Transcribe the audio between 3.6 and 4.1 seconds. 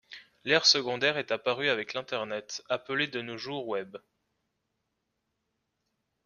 Web.